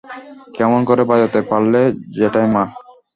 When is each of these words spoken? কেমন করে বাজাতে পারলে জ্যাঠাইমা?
কেমন 0.55 0.79
করে 0.89 1.03
বাজাতে 1.03 1.39
পারলে 1.49 1.81
জ্যাঠাইমা? 2.15 2.63